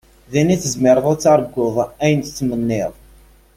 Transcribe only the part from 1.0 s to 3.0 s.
ad targuḍ ayen tettmenniḍ.